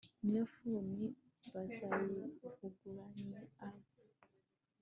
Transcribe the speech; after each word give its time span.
niyo 0.23 0.43
funi 0.55 1.05
Bazayivuruganye 1.51 3.41
ay 3.67 3.77